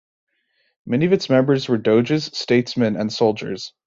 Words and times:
Many 0.87 1.05
of 1.05 1.13
its 1.13 1.29
members 1.29 1.69
were 1.69 1.77
doges, 1.77 2.31
statesmen, 2.33 2.95
and 2.95 3.13
soldiers. 3.13 3.71